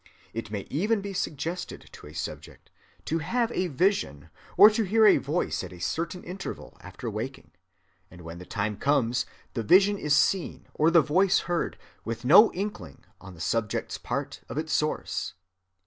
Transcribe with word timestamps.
It 0.33 0.49
may 0.49 0.61
even 0.71 0.99
be 0.99 1.13
suggested 1.13 1.87
to 1.91 2.07
a 2.07 2.13
subject 2.13 2.71
to 3.05 3.19
have 3.19 3.51
a 3.51 3.67
vision 3.67 4.31
or 4.57 4.67
to 4.71 4.81
hear 4.83 5.05
a 5.05 5.17
voice 5.17 5.63
at 5.63 5.71
a 5.71 5.79
certain 5.79 6.23
interval 6.23 6.75
after 6.81 7.07
waking, 7.07 7.51
and 8.09 8.21
when 8.21 8.39
the 8.39 8.45
time 8.47 8.77
comes 8.77 9.27
the 9.53 9.61
vision 9.61 9.99
is 9.99 10.15
seen 10.15 10.67
or 10.73 10.89
the 10.89 11.03
voice 11.03 11.41
heard, 11.41 11.77
with 12.03 12.25
no 12.25 12.51
inkling 12.53 13.05
on 13.19 13.35
the 13.35 13.39
subject's 13.39 13.99
part 13.99 14.41
of 14.49 14.57
its 14.57 14.73
source. 14.73 15.35